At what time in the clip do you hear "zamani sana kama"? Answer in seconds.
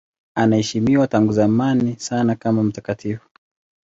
1.33-2.63